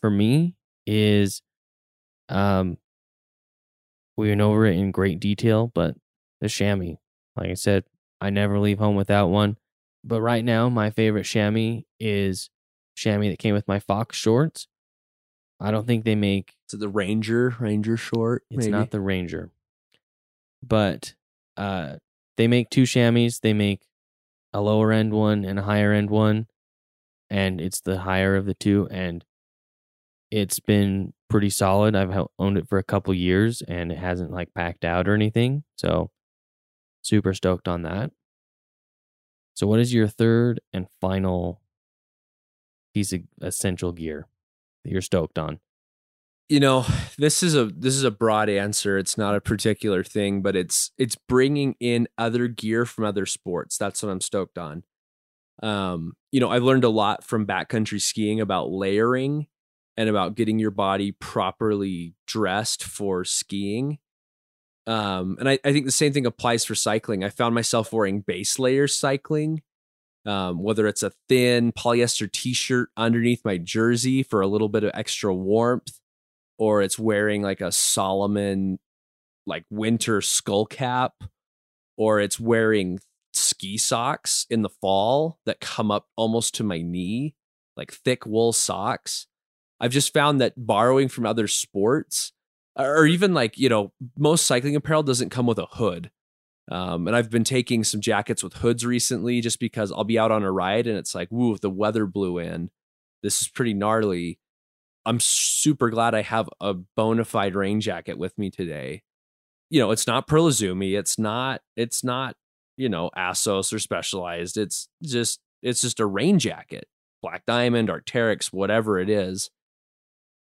[0.00, 0.56] for me
[0.86, 1.42] is
[2.28, 2.76] um
[4.16, 5.94] we went over it in great detail, but
[6.40, 6.96] the chamois.
[7.36, 7.84] Like I said,
[8.20, 9.56] I never leave home without one.
[10.04, 12.50] But right now, my favorite chamois is
[12.94, 14.66] chamois that came with my Fox shorts.
[15.58, 16.54] I don't think they make.
[16.68, 18.44] Is it the Ranger Ranger short?
[18.50, 18.70] It's maybe?
[18.70, 19.50] not the Ranger,
[20.62, 21.14] but
[21.56, 21.96] uh,
[22.36, 23.30] they make two chamois.
[23.42, 23.86] They make
[24.52, 26.46] a lower end one and a higher end one,
[27.28, 28.88] and it's the higher of the two.
[28.90, 29.24] And
[30.30, 31.94] it's been pretty solid.
[31.96, 35.64] I've owned it for a couple years and it hasn't like packed out or anything.
[35.76, 36.10] So
[37.02, 38.10] super stoked on that.
[39.54, 41.60] So what is your third and final
[42.94, 44.26] piece of essential gear
[44.84, 45.60] that you're stoked on?
[46.50, 46.84] You know
[47.16, 48.98] this is a this is a broad answer.
[48.98, 53.78] It's not a particular thing but it's it's bringing in other gear from other sports.
[53.78, 54.82] That's what i'm stoked on.
[55.62, 59.46] Um you know i've learned a lot from backcountry skiing about layering
[59.96, 63.98] and about getting your body properly dressed for skiing.
[64.88, 67.22] Um and i, I think the same thing applies for cycling.
[67.22, 69.62] I found myself wearing base layers cycling
[70.26, 74.90] um, whether it's a thin polyester t-shirt underneath my jersey for a little bit of
[74.92, 75.99] extra warmth
[76.60, 78.78] or it's wearing like a Salomon
[79.46, 81.14] like winter skull cap
[81.96, 83.00] or it's wearing
[83.32, 87.34] ski socks in the fall that come up almost to my knee,
[87.76, 89.26] like thick wool socks.
[89.80, 92.32] I've just found that borrowing from other sports
[92.76, 96.10] or even like, you know, most cycling apparel doesn't come with a hood.
[96.70, 100.30] Um, and I've been taking some jackets with hoods recently just because I'll be out
[100.30, 102.70] on a ride and it's like, woo, if the weather blew in,
[103.22, 104.38] this is pretty gnarly.
[105.06, 109.02] I'm super glad I have a bona fide rain jacket with me today.
[109.70, 112.36] You know, it's not Pearl Izumi, it's not it's not,
[112.76, 114.56] you know, Assos or specialized.
[114.56, 116.86] It's just it's just a rain jacket.
[117.22, 119.50] Black Diamond, Arc'teryx, whatever it is.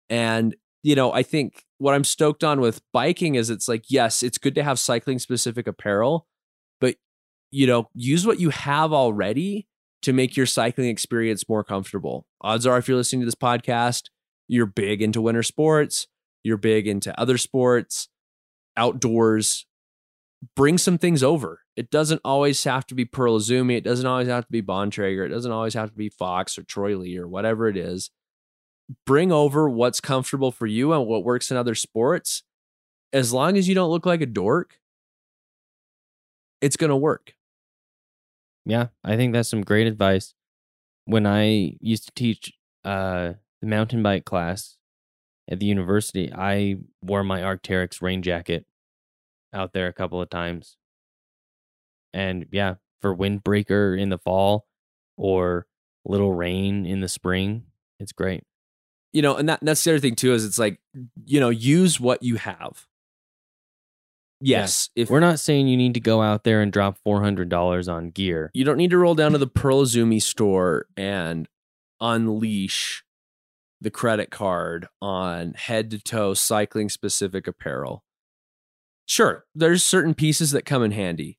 [0.08, 4.22] And you know, I think what I'm stoked on with biking is it's like, yes,
[4.22, 6.26] it's good to have cycling specific apparel,
[6.80, 6.96] but
[7.50, 9.66] you know, use what you have already
[10.02, 12.26] to make your cycling experience more comfortable.
[12.40, 14.04] Odds are, if you're listening to this podcast,
[14.50, 16.08] you're big into winter sports,
[16.42, 18.08] you're big into other sports,
[18.76, 19.64] outdoors,
[20.56, 21.60] bring some things over.
[21.76, 23.76] It doesn't always have to be Pearl Izumi.
[23.76, 25.24] It doesn't always have to be Bontrager.
[25.24, 28.10] It doesn't always have to be Fox or Troy Lee or whatever it is.
[29.06, 32.42] Bring over what's comfortable for you and what works in other sports.
[33.12, 34.78] As long as you don't look like a dork,
[36.60, 37.34] it's going to work.
[38.66, 40.34] Yeah, I think that's some great advice.
[41.04, 42.52] When I used to teach
[42.84, 44.76] uh, the mountain bike class
[45.50, 48.66] at the university, I wore my Arc'teryx rain jacket
[49.52, 50.76] out there a couple of times.
[52.12, 54.66] And yeah, for windbreaker in the fall
[55.16, 55.66] or
[56.04, 57.64] little rain in the spring,
[57.98, 58.44] it's great.
[59.12, 60.78] You know, and that, that's the other thing too is it's like,
[61.24, 62.86] you know, use what you have.
[64.40, 65.02] Yes, yeah.
[65.02, 67.88] if we're not saying you need to go out there and drop four hundred dollars
[67.88, 71.46] on gear, you don't need to roll down to the Pearl Izumi store and
[72.00, 73.04] unleash
[73.80, 78.04] the credit card on head to toe cycling specific apparel.
[79.06, 81.38] Sure, there's certain pieces that come in handy.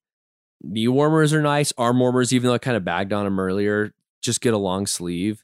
[0.62, 1.74] Knee warmers are nice.
[1.78, 4.86] Arm warmers, even though I kind of bagged on them earlier, just get a long
[4.86, 5.44] sleeve.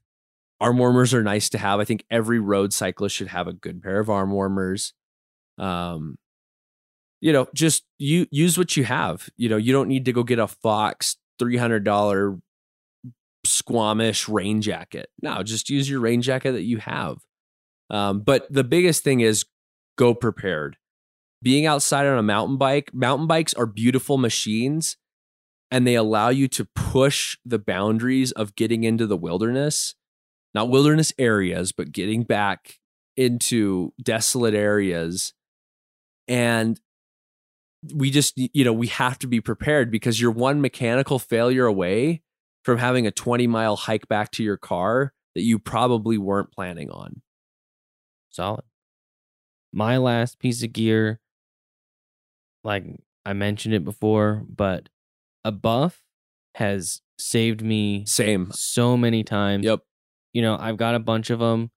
[0.59, 1.79] Arm warmers are nice to have.
[1.79, 4.93] I think every road cyclist should have a good pair of arm warmers.
[5.57, 6.17] Um,
[7.21, 9.29] you know, just you use what you have.
[9.37, 12.37] You know, you don't need to go get a Fox three hundred dollar
[13.67, 15.09] Squamish rain jacket.
[15.21, 17.17] No, just use your rain jacket that you have.
[17.89, 19.45] Um, but the biggest thing is
[19.97, 20.77] go prepared.
[21.41, 24.95] Being outside on a mountain bike, mountain bikes are beautiful machines
[25.69, 29.95] and they allow you to push the boundaries of getting into the wilderness,
[30.53, 32.75] not wilderness areas, but getting back
[33.17, 35.33] into desolate areas.
[36.29, 36.79] And
[37.93, 42.23] we just, you know, we have to be prepared because you're one mechanical failure away
[42.67, 46.89] from having a 20 mile hike back to your car that you probably weren't planning
[46.91, 47.21] on.
[48.29, 48.65] Solid.
[49.71, 51.21] My last piece of gear,
[52.65, 52.83] like
[53.25, 54.89] I mentioned it before, but
[55.45, 56.01] a buff
[56.55, 59.63] has saved me same so many times.
[59.63, 59.79] Yep.
[60.33, 61.71] You know, I've got a bunch of them.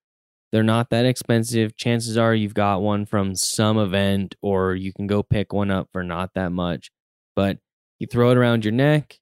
[0.51, 1.77] They're not that expensive.
[1.77, 5.89] Chances are you've got one from some event or you can go pick one up
[5.93, 6.91] for not that much.
[7.37, 7.59] But
[8.01, 9.20] you throw it around your neck,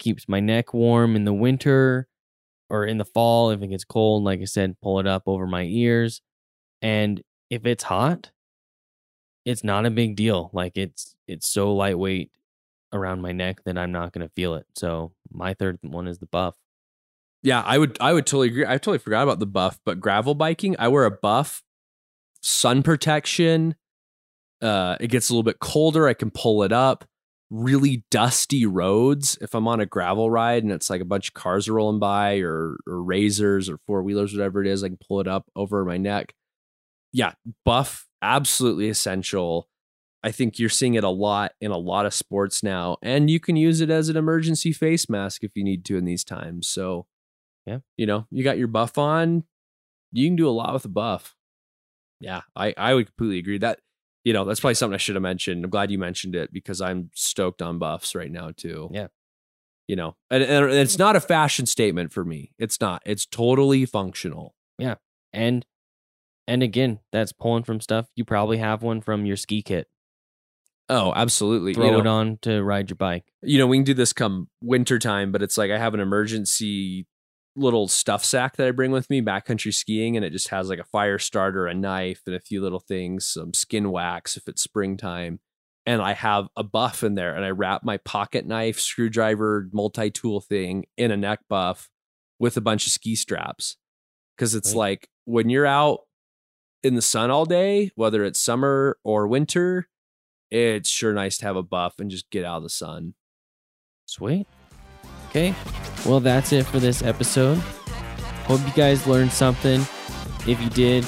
[0.00, 2.08] keeps my neck warm in the winter
[2.68, 5.46] or in the fall if it gets cold like i said pull it up over
[5.46, 6.20] my ears.
[6.82, 8.32] And if it's hot
[9.46, 10.50] it's not a big deal.
[10.52, 12.30] Like it's it's so lightweight
[12.92, 14.66] around my neck that i'm not going to feel it.
[14.74, 16.56] So my third one is the buff.
[17.42, 20.34] Yeah i would i would totally agree i totally forgot about the buff but gravel
[20.34, 21.62] biking i wear a buff
[22.42, 23.74] sun protection
[24.60, 27.06] uh it gets a little bit colder i can pull it up
[27.50, 31.34] really dusty roads, if I'm on a gravel ride and it's like a bunch of
[31.34, 34.98] cars are rolling by or, or razors or four wheelers, whatever it is, I can
[35.06, 36.34] pull it up over my neck.
[37.12, 37.32] Yeah,
[37.64, 39.68] buff, absolutely essential.
[40.22, 43.40] I think you're seeing it a lot in a lot of sports now, and you
[43.40, 46.68] can use it as an emergency face mask if you need to in these times.
[46.68, 47.06] So,
[47.66, 49.44] yeah, you know, you got your buff on,
[50.12, 51.34] you can do a lot with a buff.
[52.20, 53.80] Yeah, I I would completely agree that
[54.24, 55.64] you know that's probably something I should have mentioned.
[55.64, 58.90] I'm glad you mentioned it because I'm stoked on buffs right now too.
[58.92, 59.08] Yeah.
[59.86, 62.52] you know, and, and it's not a fashion statement for me.
[62.58, 63.02] It's not.
[63.04, 64.54] It's totally functional.
[64.78, 64.96] Yeah.
[65.32, 65.64] And
[66.46, 68.08] and again, that's pulling from stuff.
[68.16, 69.86] You probably have one from your ski kit.
[70.88, 71.74] Oh, absolutely.
[71.74, 73.24] Throw you know, it on to ride your bike.
[73.42, 76.00] you know, we can do this come winter time, but it's like I have an
[76.00, 77.06] emergency
[77.56, 80.78] little stuff sack that I bring with me backcountry skiing, and it just has like
[80.78, 84.62] a fire starter, a knife, and a few little things, some skin wax if it's
[84.62, 85.40] springtime.
[85.86, 90.10] And I have a buff in there, and I wrap my pocket knife, screwdriver, multi
[90.10, 91.88] tool thing in a neck buff
[92.38, 93.76] with a bunch of ski straps.
[94.38, 94.78] Cause it's Sweet.
[94.78, 96.00] like when you're out
[96.82, 99.88] in the sun all day, whether it's summer or winter,
[100.50, 103.14] it's sure nice to have a buff and just get out of the sun.
[104.06, 104.46] Sweet.
[105.30, 105.54] Okay.
[106.04, 107.56] Well, that's it for this episode.
[108.46, 109.80] Hope you guys learned something.
[110.46, 111.06] If you did,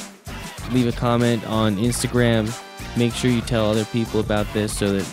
[0.71, 2.57] leave a comment on Instagram.
[2.97, 5.13] Make sure you tell other people about this so that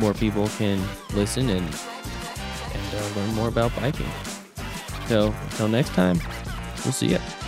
[0.00, 0.82] more people can
[1.14, 4.10] listen and and uh, learn more about biking.
[5.06, 6.18] So until next time,
[6.84, 7.41] we'll see you.